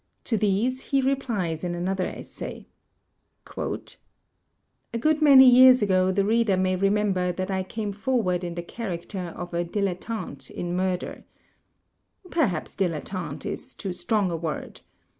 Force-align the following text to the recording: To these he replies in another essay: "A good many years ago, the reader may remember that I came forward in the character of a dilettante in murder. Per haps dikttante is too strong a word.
To 0.23 0.35
these 0.35 0.81
he 0.81 0.99
replies 0.99 1.63
in 1.63 1.75
another 1.75 2.07
essay: 2.07 2.65
"A 3.55 4.97
good 4.99 5.21
many 5.21 5.47
years 5.47 5.83
ago, 5.83 6.11
the 6.11 6.25
reader 6.25 6.57
may 6.57 6.75
remember 6.75 7.31
that 7.31 7.51
I 7.51 7.61
came 7.61 7.93
forward 7.93 8.43
in 8.43 8.55
the 8.55 8.63
character 8.63 9.19
of 9.37 9.53
a 9.53 9.63
dilettante 9.63 10.49
in 10.49 10.75
murder. 10.75 11.23
Per 12.31 12.47
haps 12.47 12.73
dikttante 12.73 13.45
is 13.45 13.75
too 13.75 13.93
strong 13.93 14.31
a 14.31 14.35
word. 14.35 14.81